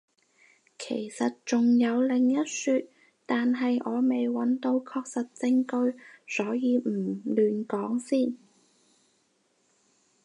[0.79, 2.81] 其實仲有另一說，
[3.27, 5.95] 但係我未揾到確實證據，
[6.27, 8.35] 所以唔亂講先